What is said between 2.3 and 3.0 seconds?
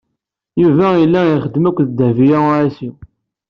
u Ɛisiw.